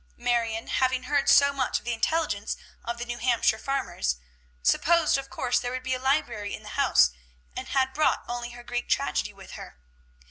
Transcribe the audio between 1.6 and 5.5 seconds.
of the intelligence of the New Hampshire farmers, supposed of